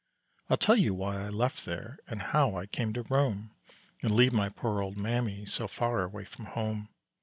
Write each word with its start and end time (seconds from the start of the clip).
I'll 0.49 0.57
tell 0.57 0.77
you 0.77 0.95
why 0.95 1.21
I 1.21 1.29
left 1.29 1.63
there 1.63 1.99
And 2.07 2.23
how 2.23 2.55
I 2.55 2.65
came 2.65 2.91
to 2.93 3.03
roam, 3.03 3.51
And 4.01 4.15
leave 4.15 4.33
my 4.33 4.49
poor 4.49 4.81
old 4.81 4.97
mammy, 4.97 5.45
So 5.45 5.67
far 5.67 6.01
away 6.03 6.25
from 6.25 6.45
home. 6.45 6.89